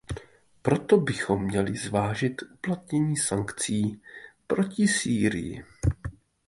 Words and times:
Proto 0.61 0.97
bychom 0.97 1.43
měli 1.43 1.75
zvážit 1.77 2.41
uplatnění 2.53 3.17
sankcí 3.17 4.01
proti 4.47 4.87
Sýrii. 4.87 5.63